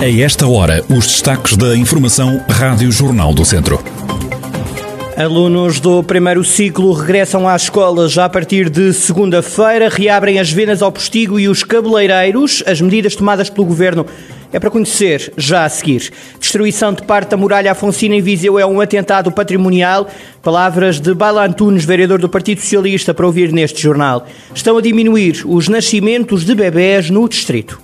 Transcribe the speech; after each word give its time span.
A 0.00 0.20
esta 0.20 0.46
hora, 0.46 0.84
os 0.90 1.06
destaques 1.06 1.56
da 1.56 1.76
Informação 1.76 2.44
Rádio 2.48 2.90
Jornal 2.90 3.32
do 3.32 3.44
Centro. 3.44 3.82
Alunos 5.16 5.78
do 5.78 6.02
primeiro 6.02 6.42
ciclo 6.42 6.92
regressam 6.92 7.48
às 7.48 7.62
escolas 7.62 8.10
já 8.10 8.24
a 8.24 8.28
partir 8.28 8.68
de 8.68 8.92
segunda-feira, 8.92 9.88
reabrem 9.88 10.40
as 10.40 10.50
venas 10.50 10.82
ao 10.82 10.90
postigo 10.90 11.38
e 11.38 11.48
os 11.48 11.62
cabeleireiros. 11.62 12.62
As 12.66 12.80
medidas 12.80 13.14
tomadas 13.14 13.48
pelo 13.48 13.68
governo 13.68 14.04
é 14.52 14.58
para 14.58 14.70
conhecer 14.70 15.32
já 15.36 15.64
a 15.64 15.68
seguir. 15.68 16.12
Destruição 16.40 16.92
de 16.92 17.02
parte 17.02 17.30
da 17.30 17.36
muralha 17.36 17.70
Afonsina 17.70 18.16
em 18.16 18.20
Viseu 18.20 18.58
é 18.58 18.66
um 18.66 18.80
atentado 18.80 19.30
patrimonial. 19.30 20.08
Palavras 20.42 20.98
de 20.98 21.14
Baila 21.14 21.46
Antunes, 21.46 21.84
vereador 21.84 22.20
do 22.20 22.28
Partido 22.28 22.60
Socialista, 22.60 23.14
para 23.14 23.26
ouvir 23.26 23.52
neste 23.52 23.80
jornal. 23.80 24.26
Estão 24.52 24.76
a 24.76 24.82
diminuir 24.82 25.44
os 25.46 25.68
nascimentos 25.68 26.44
de 26.44 26.54
bebés 26.54 27.08
no 27.08 27.28
distrito. 27.28 27.83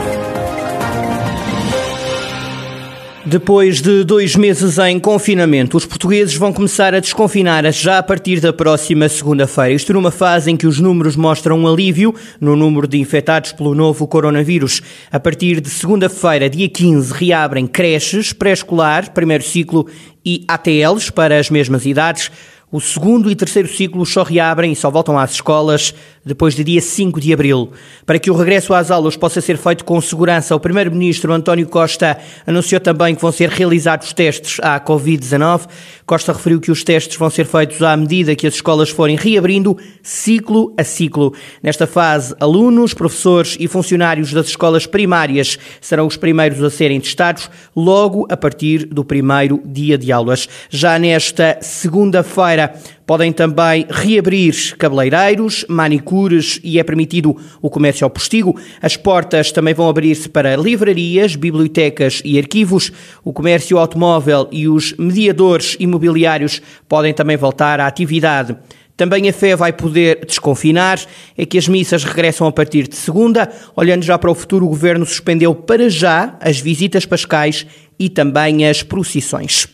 Depois 3.31 3.81
de 3.81 4.03
dois 4.03 4.35
meses 4.35 4.77
em 4.77 4.99
confinamento, 4.99 5.77
os 5.77 5.85
portugueses 5.85 6.35
vão 6.35 6.51
começar 6.51 6.93
a 6.93 6.99
desconfinar 6.99 7.63
já 7.71 7.97
a 7.97 8.03
partir 8.03 8.41
da 8.41 8.51
próxima 8.51 9.07
segunda-feira. 9.07 9.71
Isto 9.71 9.93
numa 9.93 10.11
fase 10.11 10.51
em 10.51 10.57
que 10.57 10.67
os 10.67 10.81
números 10.81 11.15
mostram 11.15 11.57
um 11.57 11.65
alívio 11.65 12.13
no 12.41 12.57
número 12.57 12.85
de 12.85 12.99
infectados 12.99 13.53
pelo 13.53 13.73
novo 13.73 14.05
coronavírus. 14.05 14.81
A 15.09 15.17
partir 15.17 15.61
de 15.61 15.69
segunda-feira, 15.69 16.49
dia 16.49 16.67
15, 16.67 17.13
reabrem 17.13 17.67
creches, 17.67 18.33
pré-escolar, 18.33 19.13
primeiro 19.13 19.45
ciclo 19.45 19.87
e 20.25 20.43
ATLs 20.45 21.09
para 21.09 21.39
as 21.39 21.49
mesmas 21.49 21.85
idades. 21.85 22.29
O 22.71 22.79
segundo 22.79 23.29
e 23.29 23.35
terceiro 23.35 23.67
ciclos 23.67 24.13
só 24.13 24.23
reabrem 24.23 24.71
e 24.71 24.75
só 24.77 24.89
voltam 24.89 25.19
às 25.19 25.31
escolas 25.33 25.93
depois 26.23 26.53
de 26.53 26.63
dia 26.63 26.79
5 26.79 27.19
de 27.19 27.33
abril. 27.33 27.71
Para 28.05 28.19
que 28.19 28.29
o 28.29 28.35
regresso 28.35 28.73
às 28.73 28.91
aulas 28.91 29.17
possa 29.17 29.41
ser 29.41 29.57
feito 29.57 29.83
com 29.83 29.99
segurança, 29.99 30.55
o 30.55 30.59
Primeiro-Ministro 30.59 31.33
António 31.33 31.67
Costa 31.67 32.17
anunciou 32.45 32.79
também 32.79 33.15
que 33.15 33.21
vão 33.21 33.31
ser 33.31 33.49
realizados 33.49 34.13
testes 34.13 34.59
à 34.61 34.79
Covid-19. 34.79 35.67
Costa 36.05 36.31
referiu 36.31 36.61
que 36.61 36.71
os 36.71 36.83
testes 36.83 37.17
vão 37.17 37.29
ser 37.29 37.45
feitos 37.45 37.81
à 37.81 37.97
medida 37.97 38.35
que 38.35 38.47
as 38.47 38.53
escolas 38.53 38.89
forem 38.89 39.15
reabrindo, 39.15 39.77
ciclo 40.03 40.73
a 40.77 40.83
ciclo. 40.83 41.33
Nesta 41.61 41.87
fase, 41.87 42.35
alunos, 42.39 42.93
professores 42.93 43.57
e 43.59 43.67
funcionários 43.67 44.31
das 44.31 44.47
escolas 44.47 44.85
primárias 44.85 45.57
serão 45.81 46.05
os 46.05 46.17
primeiros 46.17 46.63
a 46.63 46.69
serem 46.69 47.01
testados, 47.01 47.49
logo 47.75 48.27
a 48.29 48.37
partir 48.37 48.85
do 48.85 49.03
primeiro 49.03 49.59
dia 49.65 49.97
de 49.97 50.11
aulas. 50.11 50.47
Já 50.69 50.99
nesta 50.99 51.57
segunda-feira, 51.61 52.60
Podem 53.05 53.31
também 53.31 53.85
reabrir 53.89 54.75
cabeleireiros, 54.77 55.65
manicures 55.67 56.59
e 56.63 56.79
é 56.79 56.83
permitido 56.83 57.35
o 57.61 57.69
comércio 57.69 58.05
ao 58.05 58.09
postigo. 58.09 58.59
As 58.81 58.95
portas 58.95 59.51
também 59.51 59.73
vão 59.73 59.89
abrir-se 59.89 60.29
para 60.29 60.55
livrarias, 60.55 61.35
bibliotecas 61.35 62.21
e 62.23 62.37
arquivos. 62.37 62.91
O 63.23 63.33
comércio 63.33 63.77
automóvel 63.77 64.47
e 64.51 64.67
os 64.67 64.93
mediadores 64.97 65.75
imobiliários 65.79 66.61
podem 66.87 67.13
também 67.13 67.37
voltar 67.37 67.79
à 67.79 67.87
atividade. 67.87 68.55
Também 69.01 69.27
a 69.27 69.33
fé 69.33 69.55
vai 69.55 69.73
poder 69.73 70.23
desconfinar, 70.27 70.99
é 71.35 71.43
que 71.43 71.57
as 71.57 71.67
missas 71.67 72.03
regressam 72.03 72.45
a 72.45 72.51
partir 72.51 72.87
de 72.87 72.95
segunda. 72.95 73.51
Olhando 73.75 74.03
já 74.03 74.15
para 74.15 74.29
o 74.29 74.35
futuro, 74.35 74.65
o 74.65 74.69
governo 74.69 75.07
suspendeu 75.07 75.55
para 75.55 75.89
já 75.89 76.37
as 76.39 76.59
visitas 76.59 77.03
pascais 77.03 77.65
e 77.97 78.09
também 78.09 78.67
as 78.67 78.83
procissões. 78.83 79.67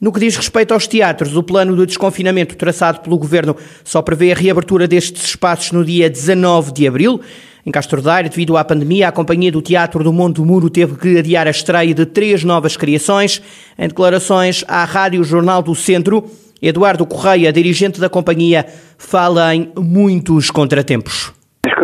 No 0.00 0.12
que 0.12 0.20
diz 0.20 0.36
respeito 0.36 0.74
aos 0.74 0.86
teatros, 0.86 1.36
o 1.36 1.42
plano 1.42 1.74
de 1.74 1.86
desconfinamento 1.86 2.54
traçado 2.56 3.00
pelo 3.00 3.18
Governo 3.18 3.56
só 3.82 4.02
prevê 4.02 4.32
a 4.32 4.34
reabertura 4.34 4.86
destes 4.86 5.24
espaços 5.24 5.72
no 5.72 5.84
dia 5.84 6.10
19 6.10 6.72
de 6.72 6.86
abril. 6.86 7.20
Em 7.64 7.70
Castro 7.70 8.02
Daire, 8.02 8.28
devido 8.28 8.56
à 8.56 8.64
pandemia, 8.64 9.08
a 9.08 9.12
Companhia 9.12 9.50
do 9.50 9.62
Teatro 9.62 10.04
do 10.04 10.12
Monte 10.12 10.40
Muro 10.40 10.68
teve 10.68 10.96
que 10.96 11.18
adiar 11.18 11.46
a 11.46 11.50
estreia 11.50 11.94
de 11.94 12.04
três 12.04 12.44
novas 12.44 12.76
criações. 12.76 13.42
Em 13.78 13.88
declarações 13.88 14.64
à 14.68 14.84
Rádio 14.84 15.24
Jornal 15.24 15.62
do 15.62 15.74
Centro, 15.74 16.24
Eduardo 16.60 17.06
Correia, 17.06 17.52
dirigente 17.52 17.98
da 17.98 18.08
companhia, 18.08 18.66
fala 18.98 19.54
em 19.54 19.72
muitos 19.76 20.50
contratempos 20.50 21.32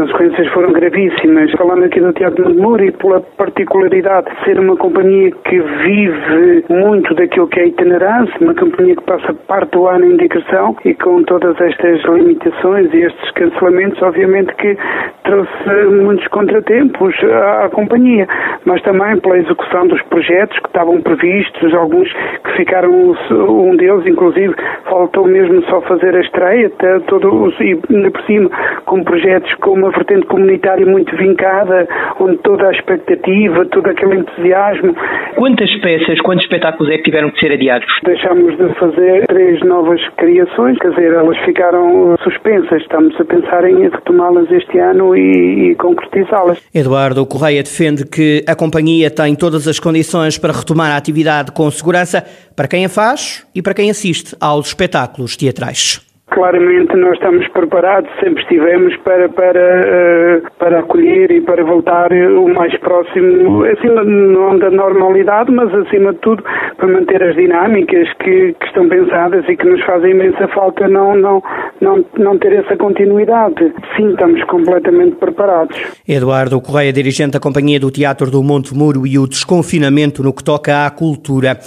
consequências 0.02 0.48
foram 0.48 0.72
gravíssimas. 0.72 1.52
Falando 1.52 1.84
aqui 1.84 2.00
do 2.00 2.12
Teatro 2.12 2.52
de 2.52 2.58
Moura 2.58 2.84
e 2.84 2.92
pela 2.92 3.20
particularidade 3.20 4.30
de 4.30 4.44
ser 4.44 4.58
uma 4.58 4.76
companhia 4.76 5.30
que 5.44 5.60
vive 5.60 6.64
muito 6.68 7.14
daquilo 7.14 7.46
que 7.46 7.60
é 7.60 7.66
itinerância, 7.68 8.34
uma 8.40 8.54
companhia 8.54 8.96
que 8.96 9.04
passa 9.04 9.32
parte 9.46 9.70
do 9.72 9.86
ano 9.86 10.06
em 10.06 10.16
digressão 10.16 10.76
e 10.84 10.94
com 10.94 11.22
todas 11.22 11.60
estas 11.60 12.02
limitações 12.04 12.92
e 12.92 13.02
estes 13.02 13.30
cancelamentos, 13.32 14.02
obviamente 14.02 14.52
que 14.56 14.76
trouxe 15.24 15.86
muitos 16.02 16.26
contratempos 16.28 17.14
à, 17.24 17.68
companhia, 17.68 18.26
mas 18.64 18.82
também 18.82 19.18
pela 19.20 19.38
execução 19.38 19.86
dos 19.86 20.02
projetos 20.02 20.58
que 20.58 20.66
estavam 20.66 21.00
previstos, 21.00 21.74
alguns 21.74 22.12
que 22.44 22.52
ficaram, 22.56 23.14
um 23.30 23.76
deles 23.76 24.06
inclusive, 24.06 24.54
faltou 24.88 25.26
mesmo 25.26 25.62
só 25.66 25.80
fazer 25.82 26.16
a 26.16 26.20
estreia, 26.20 26.70
todo, 27.06 27.52
e 27.60 27.76
por 27.76 28.22
cima 28.22 28.50
com 28.84 29.04
projetos 29.04 29.54
com 29.56 29.72
uma 29.72 29.91
vertente 29.92 30.26
comunitária 30.26 30.84
muito 30.86 31.16
vincada, 31.16 31.86
onde 32.20 32.38
toda 32.38 32.68
a 32.68 32.72
expectativa, 32.72 33.64
todo 33.66 33.86
aquele 33.88 34.16
entusiasmo. 34.16 34.94
Quantas 35.36 35.70
peças, 35.80 36.20
quantos 36.20 36.44
espetáculos 36.44 36.92
é 36.92 36.98
que 36.98 37.04
tiveram 37.04 37.30
que 37.30 37.40
ser 37.40 37.52
adiados? 37.52 37.86
Deixámos 38.04 38.56
de 38.56 38.74
fazer 38.74 39.26
três 39.26 39.60
novas 39.60 40.00
criações, 40.16 40.78
quer 40.78 40.90
dizer, 40.90 41.12
elas 41.12 41.38
ficaram 41.44 42.16
suspensas. 42.22 42.82
Estamos 42.82 43.18
a 43.20 43.24
pensar 43.24 43.64
em 43.68 43.88
retomá-las 43.88 44.50
este 44.50 44.78
ano 44.78 45.16
e, 45.16 45.70
e 45.70 45.74
concretizá-las. 45.76 46.58
Eduardo 46.74 47.24
Correia 47.26 47.62
defende 47.62 48.06
que 48.06 48.44
a 48.46 48.54
companhia 48.54 49.10
tem 49.10 49.34
todas 49.34 49.66
as 49.68 49.78
condições 49.78 50.38
para 50.38 50.52
retomar 50.52 50.92
a 50.92 50.96
atividade 50.96 51.52
com 51.52 51.70
segurança 51.70 52.24
para 52.56 52.68
quem 52.68 52.84
a 52.84 52.88
faz 52.88 53.46
e 53.54 53.62
para 53.62 53.74
quem 53.74 53.90
assiste 53.90 54.36
aos 54.40 54.68
espetáculos 54.68 55.36
teatrais. 55.36 56.11
Claramente 56.32 56.96
nós 56.96 57.14
estamos 57.14 57.46
preparados, 57.48 58.10
sempre 58.18 58.42
estivemos 58.42 58.96
para, 58.98 59.28
para, 59.28 59.60
uh, 59.60 60.50
para 60.58 60.80
acolher 60.80 61.30
e 61.30 61.42
para 61.42 61.62
voltar 61.62 62.10
o 62.10 62.48
mais 62.54 62.74
próximo, 62.78 63.64
acima 63.64 64.02
não 64.02 64.58
da 64.58 64.70
normalidade, 64.70 65.52
mas 65.52 65.72
acima 65.74 66.12
de 66.14 66.18
tudo 66.20 66.42
para 66.78 66.88
manter 66.88 67.22
as 67.22 67.36
dinâmicas 67.36 68.08
que, 68.14 68.54
que 68.58 68.66
estão 68.66 68.88
pensadas 68.88 69.44
e 69.46 69.56
que 69.56 69.66
nos 69.66 69.84
fazem 69.84 70.12
imensa 70.12 70.48
falta 70.48 70.88
não, 70.88 71.14
não, 71.14 71.42
não, 71.80 72.04
não 72.18 72.38
ter 72.38 72.54
essa 72.54 72.76
continuidade. 72.78 73.72
Sim, 73.94 74.12
estamos 74.12 74.42
completamente 74.44 75.16
preparados. 75.16 75.76
Eduardo 76.08 76.60
Correia, 76.62 76.92
dirigente 76.92 77.32
da 77.32 77.40
Companhia 77.40 77.78
do 77.78 77.90
Teatro 77.90 78.30
do 78.30 78.42
Monte 78.42 78.74
Muro 78.74 79.06
e 79.06 79.18
o 79.18 79.26
desconfinamento 79.26 80.22
no 80.22 80.32
que 80.32 80.42
toca 80.42 80.86
à 80.86 80.90
cultura. 80.90 81.58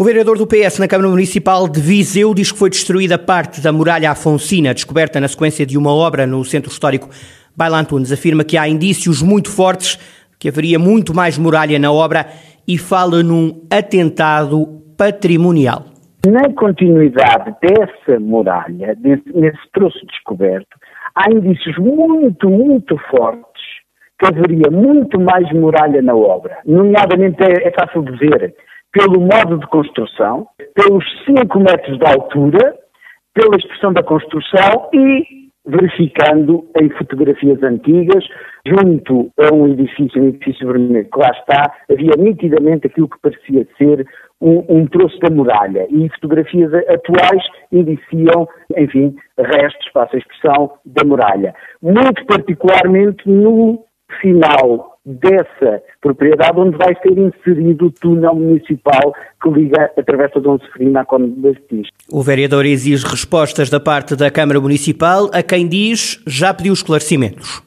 O 0.00 0.04
vereador 0.04 0.38
do 0.38 0.46
PS 0.46 0.78
na 0.78 0.88
Câmara 0.88 1.10
Municipal 1.10 1.68
de 1.68 1.78
Viseu 1.78 2.32
diz 2.32 2.50
que 2.50 2.58
foi 2.58 2.70
destruída 2.70 3.18
parte 3.18 3.60
da 3.60 3.70
muralha 3.70 4.10
afonsina, 4.10 4.72
descoberta 4.72 5.20
na 5.20 5.28
sequência 5.28 5.66
de 5.66 5.76
uma 5.76 5.92
obra 5.92 6.26
no 6.26 6.42
centro 6.42 6.70
histórico. 6.70 7.10
Bailan 7.54 7.84
Tunes 7.84 8.10
afirma 8.10 8.42
que 8.42 8.56
há 8.56 8.66
indícios 8.66 9.20
muito 9.20 9.50
fortes 9.50 9.98
que 10.38 10.48
haveria 10.48 10.78
muito 10.78 11.14
mais 11.14 11.36
muralha 11.36 11.78
na 11.78 11.92
obra 11.92 12.24
e 12.66 12.78
fala 12.78 13.22
num 13.22 13.60
atentado 13.70 14.66
patrimonial. 14.96 15.84
Na 16.26 16.48
continuidade 16.54 17.54
dessa 17.60 18.18
muralha, 18.18 18.96
nesse 19.04 19.70
troço 19.74 20.00
descoberto, 20.06 20.78
há 21.14 21.30
indícios 21.30 21.76
muito, 21.76 22.48
muito 22.48 22.96
fortes 23.10 23.44
que 24.18 24.24
haveria 24.24 24.70
muito 24.70 25.20
mais 25.20 25.52
muralha 25.52 26.00
na 26.00 26.14
obra. 26.14 26.56
Nomeadamente, 26.64 27.42
é, 27.42 27.68
é 27.68 27.70
fácil 27.72 28.02
de 28.02 28.16
ver, 28.16 28.54
pelo 28.92 29.20
modo 29.20 29.58
de 29.58 29.66
construção, 29.68 30.46
pelos 30.74 31.04
5 31.24 31.58
metros 31.58 31.98
de 31.98 32.06
altura, 32.06 32.76
pela 33.34 33.56
expressão 33.56 33.92
da 33.92 34.02
construção 34.02 34.88
e 34.92 35.40
verificando 35.66 36.66
em 36.80 36.88
fotografias 36.90 37.62
antigas, 37.62 38.24
junto 38.66 39.30
a 39.38 39.54
um 39.54 39.68
edifício, 39.68 40.22
um 40.22 40.28
edifício 40.28 40.66
vermelho 40.66 41.08
que 41.10 41.18
lá 41.18 41.30
está, 41.30 41.72
havia 41.90 42.12
nitidamente 42.18 42.86
aquilo 42.86 43.08
que 43.08 43.20
parecia 43.20 43.66
ser 43.76 44.06
um, 44.40 44.64
um 44.68 44.86
troço 44.86 45.18
da 45.20 45.30
muralha. 45.30 45.86
E 45.90 46.08
fotografias 46.14 46.72
atuais 46.74 47.42
indiciam, 47.70 48.48
enfim, 48.76 49.14
restos, 49.38 49.90
passa 49.92 50.16
a 50.16 50.18
expressão, 50.18 50.72
da 50.84 51.04
muralha. 51.04 51.54
Muito 51.82 52.24
particularmente 52.26 53.28
no 53.28 53.84
final 54.20 54.89
dessa 55.04 55.82
propriedade 56.00 56.58
onde 56.58 56.76
vai 56.76 56.94
ser 57.02 57.18
inserido 57.18 57.86
o 57.86 57.90
túnel 57.90 58.34
municipal 58.34 59.14
que 59.42 59.50
liga 59.50 59.90
a 59.96 60.02
Travessa 60.02 60.40
Dom 60.40 60.58
Seferino 60.58 60.98
à 60.98 61.04
Conde 61.04 61.30
de 61.30 61.40
Batista. 61.40 61.92
O 62.12 62.22
vereador 62.22 62.66
exige 62.66 63.06
respostas 63.06 63.70
da 63.70 63.80
parte 63.80 64.14
da 64.14 64.30
Câmara 64.30 64.60
Municipal 64.60 65.30
a 65.32 65.42
quem 65.42 65.66
diz 65.66 66.22
já 66.26 66.52
pediu 66.52 66.72
esclarecimentos. 66.72 67.62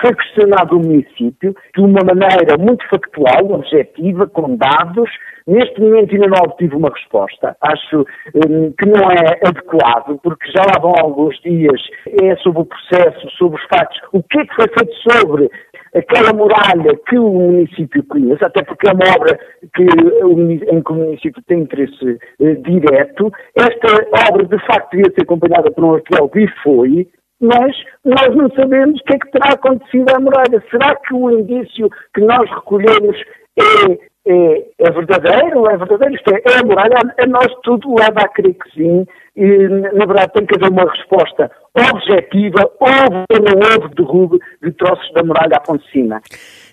foi 0.00 0.14
questionado 0.14 0.76
o 0.76 0.80
município 0.80 1.56
de 1.74 1.80
uma 1.80 2.00
maneira 2.04 2.58
muito 2.58 2.86
factual, 2.88 3.52
objetiva, 3.52 4.26
com 4.26 4.54
dados. 4.56 5.10
Neste 5.46 5.80
momento 5.80 6.12
ainda 6.12 6.26
não 6.26 6.38
obtive 6.42 6.74
uma 6.74 6.90
resposta. 6.90 7.56
Acho 7.60 8.04
hum, 8.34 8.72
que 8.78 8.86
não 8.86 9.10
é 9.10 9.38
adequado, 9.46 10.18
porque 10.22 10.50
já 10.52 10.62
lá 10.62 10.80
vão 10.80 10.94
alguns 10.98 11.38
dias, 11.40 11.80
é 12.22 12.36
sobre 12.36 12.62
o 12.62 12.64
processo, 12.66 13.30
sobre 13.38 13.58
os 13.58 13.66
fatos, 13.68 13.98
o 14.12 14.22
que 14.22 14.40
é 14.40 14.46
que 14.46 14.54
foi 14.54 14.66
feito 14.68 14.94
sobre 15.10 15.50
aquela 15.94 16.32
muralha 16.32 16.98
que 17.06 17.18
o 17.18 17.28
município 17.28 18.04
conhece, 18.04 18.44
até 18.44 18.62
porque 18.62 18.88
é 18.88 18.92
uma 18.92 19.14
obra 19.16 19.38
que, 19.74 19.82
em 19.82 20.82
que 20.82 20.92
o 20.92 20.94
município 20.94 21.42
tem 21.46 21.60
interesse 21.60 22.18
eh, 22.40 22.54
direto. 22.54 23.32
Esta 23.54 24.30
obra, 24.30 24.44
de 24.44 24.58
facto, 24.66 24.90
devia 24.90 25.12
ser 25.14 25.22
acompanhada 25.22 25.70
por 25.70 25.84
um 25.84 25.94
arqueólogo 25.94 26.38
e 26.38 26.48
foi, 26.62 27.08
mas 27.40 27.76
nós 28.04 28.34
não 28.34 28.50
sabemos 28.50 29.00
o 29.00 29.04
que 29.04 29.14
é 29.14 29.18
que 29.18 29.30
terá 29.30 29.54
acontecido 29.54 30.06
à 30.14 30.20
muralha. 30.20 30.62
Será 30.70 30.96
que 30.96 31.14
o 31.14 31.30
indício 31.30 31.88
que 32.14 32.20
nós 32.20 32.48
recolhemos 32.50 33.16
é, 33.56 33.98
é, 34.26 34.64
é 34.86 34.90
verdadeiro? 34.90 35.66
É 35.68 35.76
verdadeiro? 35.76 36.14
Isto 36.14 36.34
é, 36.34 36.42
é 36.52 36.58
a 36.58 36.64
muralha? 36.64 36.96
A 37.18 37.26
nós 37.26 37.48
tudo 37.62 37.94
leva 37.94 38.20
a 38.20 38.28
crer 38.28 38.54
que 38.54 38.70
sim. 38.74 39.06
E, 39.36 39.68
na 39.68 40.06
verdade, 40.06 40.32
tem 40.34 40.46
que 40.46 40.54
haver 40.54 40.70
uma 40.70 40.90
resposta 40.90 41.50
objetiva. 41.74 42.70
Houve 42.78 43.24
ou 43.32 43.40
não 43.40 43.82
houve 43.82 43.94
derrube 43.94 44.38
de 44.62 44.72
troços 44.72 45.12
da 45.12 45.22
muralha 45.22 45.60
Cima. 45.92 46.20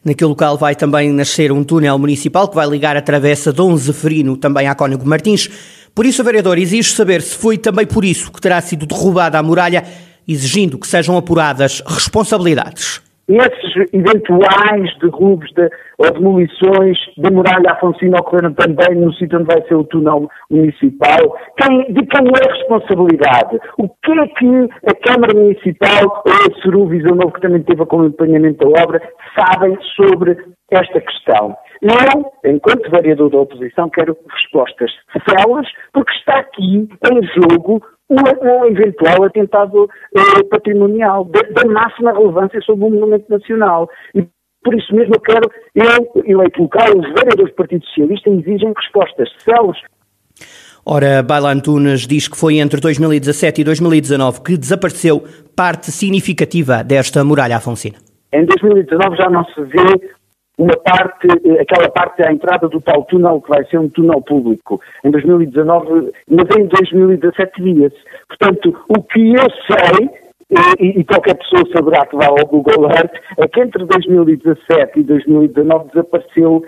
Naquele 0.06 0.30
local 0.30 0.58
vai 0.58 0.75
também 0.75 1.12
nascer 1.12 1.52
um 1.52 1.63
túnel 1.63 1.98
municipal 1.98 2.48
que 2.48 2.56
vai 2.56 2.68
ligar 2.68 2.96
a 2.96 3.02
travessa 3.02 3.52
Dom 3.52 3.75
Zeferino 3.75 4.38
também 4.38 4.68
à 4.68 4.75
Cónigo 4.75 5.08
Martins. 5.08 5.90
Por 5.96 6.06
isso, 6.06 6.24
vereador, 6.24 6.58
exige 6.58 6.92
saber 6.92 7.22
se 7.22 7.38
foi 7.38 7.58
também 7.58 7.86
por 7.86 8.06
isso 8.06 8.31
que 8.31 8.40
terá 8.40 8.62
sido 8.62 8.86
derrubada 8.86 9.38
a 9.38 9.44
muralha 9.44 9.84
exigindo 10.28 10.78
que 10.78 10.88
sejam 10.88 11.18
apuradas 11.18 11.81
responsabilidades. 11.86 13.02
Esses 13.31 13.94
eventuais 13.94 14.98
derrubos 15.00 15.50
de, 15.54 15.69
ou 15.98 16.12
demolições 16.12 16.98
da 17.18 17.31
muralha 17.31 17.72
Afonsina 17.72 18.19
ocorreram 18.19 18.54
também 18.54 18.95
no 18.95 19.13
sítio 19.13 19.39
onde 19.39 19.54
vai 19.54 19.66
ser 19.68 19.75
o 19.75 19.86
túnel 19.86 20.30
municipal. 20.50 21.38
Quem, 21.57 21.94
de 21.94 22.06
quem 22.07 22.28
é 22.28 22.50
a 22.50 22.54
responsabilidade? 22.54 23.60
O 23.78 23.88
que 23.88 24.12
é 24.12 24.28
que 24.28 24.69
a 24.86 24.94
Câmara 25.07 25.33
Municipal 25.33 26.24
ou 26.25 26.33
a 26.33 26.62
Ceru 26.62 26.88
Visão 26.88 27.16
Novo, 27.16 27.31
que 27.31 27.42
também 27.42 27.63
teve 27.63 27.81
acompanhamento 27.81 28.69
da 28.69 28.83
obra, 28.83 29.01
sabem 29.39 29.77
sobre 29.95 30.38
esta 30.69 31.00
questão? 31.00 31.56
Eu, 31.81 32.51
enquanto 32.51 32.92
vereador 32.92 33.30
da 33.30 33.39
oposição, 33.39 33.89
quero 33.89 34.18
respostas 34.30 34.92
celas, 35.27 35.68
porque 35.94 36.12
está 36.12 36.39
aqui 36.39 36.88
em 37.12 37.24
jogo 37.34 37.81
um, 38.12 38.66
eventual 38.66 39.24
atentado 39.24 39.90
eh, 40.16 40.44
patrimonial 40.50 41.25
da 41.25 41.66
máxima 41.66 42.12
relevância 42.12 42.62
sobre 42.62 42.86
um 42.86 42.92
monumento 42.92 43.25
nacional. 43.30 43.90
E 44.13 44.28
por 44.63 44.75
isso 44.75 44.94
mesmo 44.94 45.16
eu 45.16 45.22
quero, 45.22 45.50
eu, 45.75 46.24
eleito 46.25 46.62
local, 46.62 46.88
os 46.90 47.08
vereadores 47.08 47.52
do 47.52 47.56
Partido 47.56 47.86
Socialista 47.86 48.30
exigem 48.30 48.74
respostas 48.75 49.30
células. 49.40 49.78
Ora, 50.86 51.22
Baila 51.22 51.52
Antunes 51.52 52.08
diz 52.08 52.28
que 52.28 52.38
foi 52.38 52.58
entre 52.58 52.80
2017 52.81 53.62
e 53.62 53.63
2019 53.63 54.42
que 54.42 54.58
desapareceu 54.58 55.24
parte 55.56 55.92
significativa 55.92 56.84
desta 56.84 57.24
muralha 57.24 57.58
afonsina. 57.58 57.98
Em 58.34 58.46
2019 58.46 59.16
já 59.16 59.30
não 59.30 59.44
se 59.46 59.62
vê 59.62 60.12
uma 60.62 60.78
parte, 60.78 61.28
aquela 61.60 61.90
parte 61.90 62.24
à 62.24 62.31
entrada 62.31 62.69
do 62.69 62.80
tal 62.80 63.04
túnel 63.06 63.42
que 63.42 63.50
vai 63.50 63.66
ser 63.66 63.80
um 63.80 63.90
túnel 63.90 64.22
público. 64.22 64.80
Em 65.04 65.10
2019, 65.10 66.12
mas 66.30 66.46
em 66.56 66.68
2017 66.68 67.63
via-se. 67.63 67.96
Portanto, 68.28 68.75
o 68.88 69.02
que 69.02 69.34
eu 69.34 69.48
sei 69.66 70.20
e, 70.80 71.00
e, 71.00 71.03
qualquer 71.06 71.36
pessoa 71.36 71.63
saberá 71.74 72.06
que 72.06 72.15
vá 72.15 72.25
ao 72.25 72.45
Google 72.45 72.89
Earth, 72.89 73.13
é 73.38 73.48
que 73.48 73.62
entre 73.62 73.86
2017 73.86 75.00
e 75.00 75.03
2019 75.03 75.89
desapareceu 75.89 76.63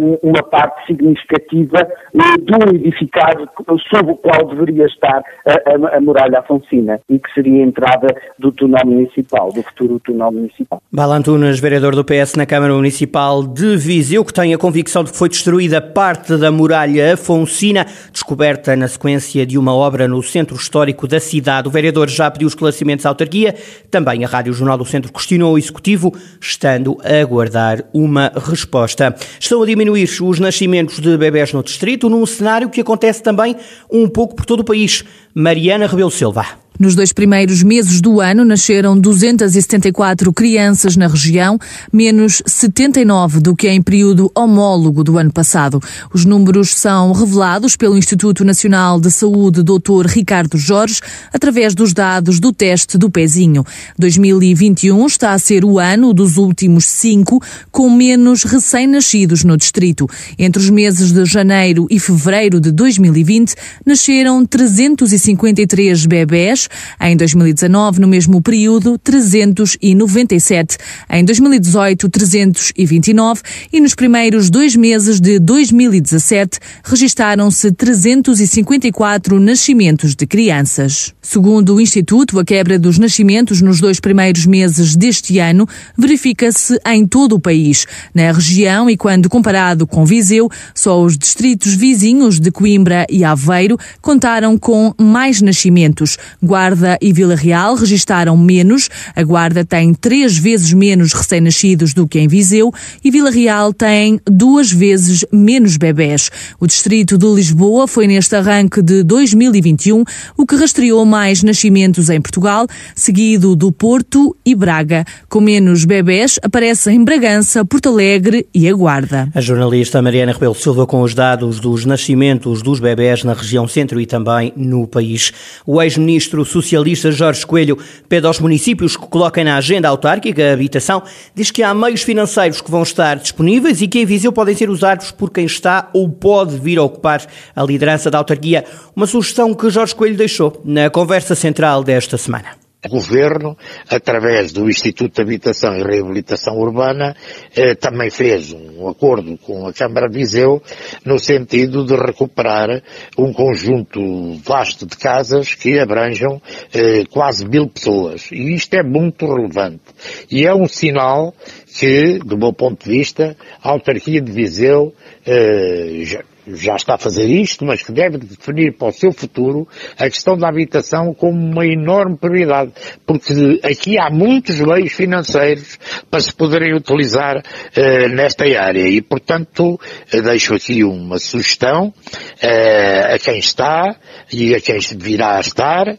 um, 0.00 0.18
uma 0.22 0.42
parte 0.42 0.86
significativa 0.86 1.86
um, 2.14 2.44
do 2.44 2.76
edificado 2.76 3.48
sob 3.90 4.12
o 4.12 4.16
qual 4.16 4.46
deveria 4.48 4.86
estar 4.86 5.22
a, 5.46 5.52
a, 5.52 5.96
a, 5.96 6.00
muralha 6.00 6.38
afonsina 6.38 6.98
e 7.10 7.18
que 7.18 7.32
seria 7.34 7.62
a 7.62 7.66
entrada 7.66 8.06
do 8.38 8.50
túnel 8.52 8.86
municipal, 8.86 9.52
do 9.52 9.62
futuro 9.62 10.00
túnel 10.00 10.32
municipal. 10.32 10.80
Balantunas, 10.90 11.60
vereador 11.60 11.94
do 11.94 12.04
PS 12.04 12.36
na 12.36 12.46
Câmara 12.46 12.72
Municipal 12.72 13.42
de 13.42 13.76
Viseu, 13.76 14.24
que 14.24 14.32
tem 14.32 14.54
a 14.54 14.58
convicção 14.58 15.04
de 15.04 15.12
que 15.12 15.18
foi 15.18 15.28
destruída 15.28 15.80
parte 15.80 16.36
da 16.38 16.50
muralha 16.50 17.14
afonsina, 17.14 17.86
descoberta 18.10 18.74
na 18.76 18.88
sequência 18.88 19.44
de 19.44 19.58
uma 19.58 19.74
obra 19.74 20.08
no 20.08 20.22
centro 20.22 20.56
histórico 20.56 21.06
da 21.06 21.20
cidade. 21.20 21.68
O 21.68 21.70
vereador 21.70 22.08
já 22.08 22.30
pediu 22.30 22.48
esclarecimentos 22.48 23.04
ao 23.04 23.14
autarquia. 23.26 23.54
Também 23.90 24.24
a 24.24 24.28
Rádio 24.28 24.52
Jornal 24.52 24.78
do 24.78 24.84
Centro 24.84 25.12
questionou 25.12 25.54
o 25.54 25.58
Executivo, 25.58 26.14
estando 26.40 26.96
a 27.04 27.20
aguardar 27.20 27.84
uma 27.92 28.32
resposta. 28.34 29.14
Estão 29.38 29.62
a 29.62 29.66
diminuir 29.66 30.08
os 30.22 30.38
nascimentos 30.38 31.00
de 31.00 31.16
bebés 31.18 31.52
no 31.52 31.62
distrito, 31.62 32.08
num 32.08 32.24
cenário 32.24 32.70
que 32.70 32.80
acontece 32.80 33.22
também 33.22 33.56
um 33.90 34.08
pouco 34.08 34.34
por 34.36 34.46
todo 34.46 34.60
o 34.60 34.64
país. 34.64 35.04
Mariana 35.34 35.86
Rebelo 35.86 36.10
Silva. 36.10 36.65
Nos 36.78 36.94
dois 36.94 37.12
primeiros 37.12 37.62
meses 37.62 38.00
do 38.00 38.20
ano 38.20 38.44
nasceram 38.44 38.98
274 38.98 40.32
crianças 40.32 40.96
na 40.96 41.06
região, 41.06 41.58
menos 41.90 42.42
79 42.44 43.40
do 43.40 43.56
que 43.56 43.68
em 43.68 43.80
período 43.80 44.30
homólogo 44.34 45.02
do 45.02 45.16
ano 45.16 45.32
passado. 45.32 45.80
Os 46.12 46.26
números 46.26 46.74
são 46.74 47.12
revelados 47.12 47.76
pelo 47.76 47.96
Instituto 47.96 48.44
Nacional 48.44 49.00
de 49.00 49.10
Saúde 49.10 49.62
Dr. 49.62 50.06
Ricardo 50.06 50.58
Jorge 50.58 51.00
através 51.32 51.74
dos 51.74 51.94
dados 51.94 52.38
do 52.38 52.52
teste 52.52 52.98
do 52.98 53.10
pezinho. 53.10 53.64
2021 53.98 55.06
está 55.06 55.32
a 55.32 55.38
ser 55.38 55.64
o 55.64 55.78
ano 55.78 56.12
dos 56.12 56.36
últimos 56.36 56.84
cinco 56.86 57.42
com 57.72 57.88
menos 57.88 58.44
recém-nascidos 58.44 59.44
no 59.44 59.56
distrito. 59.56 60.06
Entre 60.38 60.60
os 60.60 60.68
meses 60.68 61.12
de 61.12 61.24
janeiro 61.24 61.86
e 61.90 61.98
fevereiro 61.98 62.60
de 62.60 62.70
2020 62.70 63.54
nasceram 63.84 64.44
353 64.44 66.04
bebés 66.04 66.65
em 67.00 67.16
2019, 67.16 68.00
no 68.00 68.08
mesmo 68.08 68.42
período, 68.42 68.98
397. 68.98 70.76
Em 71.10 71.24
2018, 71.24 72.08
329 72.08 73.42
e 73.72 73.80
nos 73.80 73.94
primeiros 73.94 74.50
dois 74.50 74.76
meses 74.76 75.20
de 75.20 75.38
2017 75.38 76.58
registaram-se 76.84 77.72
354 77.72 79.38
nascimentos 79.40 80.14
de 80.14 80.26
crianças. 80.26 81.14
Segundo 81.20 81.74
o 81.74 81.80
Instituto, 81.80 82.38
a 82.38 82.44
quebra 82.44 82.78
dos 82.78 82.98
nascimentos 82.98 83.60
nos 83.60 83.80
dois 83.80 84.00
primeiros 84.00 84.46
meses 84.46 84.94
deste 84.94 85.38
ano 85.38 85.68
verifica-se 85.96 86.78
em 86.86 87.06
todo 87.06 87.34
o 87.34 87.40
país. 87.40 87.86
Na 88.14 88.32
região 88.32 88.88
e 88.88 88.96
quando 88.96 89.28
comparado 89.28 89.86
com 89.86 90.04
Viseu, 90.04 90.48
só 90.74 91.02
os 91.02 91.18
distritos 91.18 91.74
vizinhos 91.74 92.38
de 92.38 92.50
Coimbra 92.50 93.06
e 93.10 93.24
Aveiro 93.24 93.76
contaram 94.00 94.58
com 94.58 94.92
mais 94.98 95.40
nascimentos. 95.40 96.16
Guarda 96.56 96.96
e 97.02 97.12
Vila 97.12 97.34
Real 97.34 97.74
registaram 97.74 98.34
menos. 98.34 98.88
A 99.14 99.22
Guarda 99.22 99.62
tem 99.62 99.92
três 99.92 100.38
vezes 100.38 100.72
menos 100.72 101.12
recém-nascidos 101.12 101.92
do 101.92 102.08
que 102.08 102.18
em 102.18 102.26
Viseu 102.26 102.72
e 103.04 103.10
Vila 103.10 103.30
Real 103.30 103.74
tem 103.74 104.18
duas 104.24 104.72
vezes 104.72 105.22
menos 105.30 105.76
bebés. 105.76 106.30
O 106.58 106.66
distrito 106.66 107.18
de 107.18 107.26
Lisboa 107.26 107.86
foi 107.86 108.06
neste 108.06 108.34
arranque 108.34 108.80
de 108.80 109.02
2021 109.02 110.02
o 110.34 110.46
que 110.46 110.56
rastreou 110.56 111.04
mais 111.04 111.42
nascimentos 111.42 112.08
em 112.08 112.22
Portugal, 112.22 112.66
seguido 112.94 113.54
do 113.54 113.70
Porto 113.70 114.34
e 114.42 114.54
Braga. 114.54 115.04
Com 115.28 115.42
menos 115.42 115.84
bebés 115.84 116.38
aparecem 116.42 117.04
Bragança, 117.04 117.66
Porto 117.66 117.90
Alegre 117.90 118.48
e 118.54 118.66
a 118.66 118.72
Guarda. 118.72 119.28
A 119.34 119.42
jornalista 119.42 120.00
Mariana 120.00 120.32
Rebelo 120.32 120.54
Silva 120.54 120.86
com 120.86 121.02
os 121.02 121.12
dados 121.12 121.60
dos 121.60 121.84
nascimentos 121.84 122.62
dos 122.62 122.80
bebés 122.80 123.24
na 123.24 123.34
região 123.34 123.68
centro 123.68 124.00
e 124.00 124.06
também 124.06 124.54
no 124.56 124.86
país. 124.86 125.34
O 125.66 125.82
ex-ministro 125.82 126.45
socialista 126.46 127.10
Jorge 127.10 127.44
Coelho 127.46 127.78
pede 128.08 128.26
aos 128.26 128.40
municípios 128.40 128.96
que 128.96 129.06
coloquem 129.06 129.44
na 129.44 129.56
agenda 129.56 129.88
autárquica 129.88 130.50
a 130.50 130.52
habitação, 130.52 131.02
diz 131.34 131.50
que 131.50 131.62
há 131.62 131.74
meios 131.74 132.02
financeiros 132.02 132.60
que 132.60 132.70
vão 132.70 132.82
estar 132.82 133.16
disponíveis 133.16 133.82
e 133.82 133.88
que 133.88 133.98
em 133.98 134.06
Viseu 134.06 134.32
podem 134.32 134.54
ser 134.54 134.70
usados 134.70 135.10
por 135.10 135.30
quem 135.30 135.44
está 135.44 135.90
ou 135.92 136.08
pode 136.08 136.56
vir 136.58 136.78
a 136.78 136.82
ocupar 136.82 137.26
a 137.54 137.62
liderança 137.62 138.10
da 138.10 138.18
autarquia. 138.18 138.64
Uma 138.94 139.06
sugestão 139.06 139.52
que 139.54 139.68
Jorge 139.70 139.94
Coelho 139.94 140.16
deixou 140.16 140.60
na 140.64 140.88
conversa 140.88 141.34
central 141.34 141.84
desta 141.84 142.16
semana. 142.16 142.65
Governo, 142.88 143.56
através 143.88 144.52
do 144.52 144.68
Instituto 144.68 145.14
de 145.14 145.22
Habitação 145.22 145.76
e 145.76 145.82
Reabilitação 145.82 146.56
Urbana, 146.58 147.16
eh, 147.54 147.74
também 147.74 148.10
fez 148.10 148.52
um 148.52 148.88
acordo 148.88 149.36
com 149.38 149.66
a 149.66 149.72
Câmara 149.72 150.08
de 150.08 150.18
Viseu 150.18 150.62
no 151.04 151.18
sentido 151.18 151.84
de 151.84 151.94
recuperar 151.94 152.82
um 153.18 153.32
conjunto 153.32 154.34
vasto 154.44 154.86
de 154.86 154.96
casas 154.96 155.54
que 155.54 155.78
abranjam 155.78 156.40
eh, 156.72 157.04
quase 157.10 157.46
mil 157.46 157.68
pessoas. 157.68 158.30
E 158.30 158.54
isto 158.54 158.74
é 158.74 158.82
muito 158.82 159.26
relevante. 159.26 159.82
E 160.30 160.46
é 160.46 160.54
um 160.54 160.66
sinal 160.66 161.34
que, 161.78 162.18
do 162.18 162.36
meu 162.38 162.52
ponto 162.52 162.84
de 162.84 162.90
vista, 162.90 163.36
a 163.62 163.70
autarquia 163.70 164.20
de 164.20 164.32
Viseu 164.32 164.94
eh, 165.26 166.00
já 166.02 166.22
está 166.46 166.94
a 166.94 166.98
fazer 166.98 167.26
isto, 167.26 167.64
mas 167.64 167.82
que 167.82 167.92
deve 167.92 168.18
definir 168.18 168.76
para 168.76 168.88
o 168.88 168.92
seu 168.92 169.12
futuro 169.12 169.66
a 169.98 170.04
questão 170.04 170.36
da 170.36 170.48
habitação 170.48 171.12
como 171.14 171.38
uma 171.38 171.66
enorme 171.66 172.16
prioridade, 172.16 172.72
porque 173.04 173.60
aqui 173.62 173.98
há 173.98 174.10
muitos 174.10 174.60
meios 174.60 174.92
financeiros 174.92 175.78
para 176.10 176.20
se 176.20 176.32
poderem 176.32 176.74
utilizar 176.74 177.36
uh, 177.38 178.08
nesta 178.14 178.44
área. 178.44 178.88
E, 178.88 179.02
portanto, 179.02 179.80
deixo 180.12 180.54
aqui 180.54 180.84
uma 180.84 181.18
sugestão 181.18 181.88
uh, 181.88 183.14
a 183.14 183.18
quem 183.18 183.38
está 183.38 183.96
e 184.32 184.54
a 184.54 184.60
quem 184.60 184.78
virá 184.96 185.36
a 185.36 185.40
estar, 185.40 185.96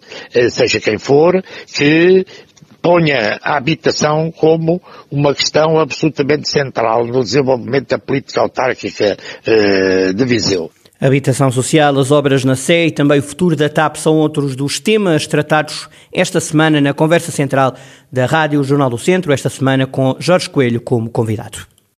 seja 0.50 0.80
quem 0.80 0.98
for, 0.98 1.44
que 1.74 2.26
ponha 2.88 3.38
a 3.44 3.58
habitação 3.58 4.32
como 4.32 4.82
uma 5.12 5.36
questão 5.36 5.78
absolutamente 5.78 6.48
central 6.48 7.06
no 7.06 7.22
desenvolvimento 7.22 7.90
da 7.90 8.00
política 8.00 8.40
autárquica 8.40 9.18
eh, 9.46 10.14
de 10.14 10.24
Viseu. 10.24 10.72
Habitação 10.98 11.52
social, 11.52 12.00
as 12.00 12.12
obras 12.12 12.46
na 12.46 12.56
Sé 12.56 12.86
e 12.86 12.92
também 12.92 13.20
o 13.20 13.22
futuro 13.22 13.58
da 13.58 13.68
TAP 13.68 13.98
são 13.98 14.16
outros 14.16 14.56
dos 14.56 14.80
temas 14.80 15.28
tratados 15.28 15.90
esta 16.14 16.40
semana 16.40 16.80
na 16.80 16.94
conversa 16.94 17.30
central 17.30 17.76
da 18.10 18.26
Rádio 18.26 18.64
Jornal 18.64 18.90
do 18.90 18.98
Centro, 18.98 19.34
esta 19.34 19.50
semana 19.50 19.86
com 19.86 20.16
Jorge 20.18 20.50
Coelho 20.50 20.80
como 20.80 21.10
convidado. 21.10 21.77